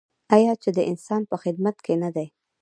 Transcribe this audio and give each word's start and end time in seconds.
آیا 0.35 0.53
چې 0.61 0.69
د 0.77 0.79
انسان 0.91 1.21
په 1.31 1.35
خدمت 1.43 1.77
کې 1.85 1.93
نه 2.03 2.09
دی؟ 2.15 2.27